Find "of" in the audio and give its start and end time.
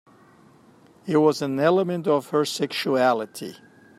2.07-2.31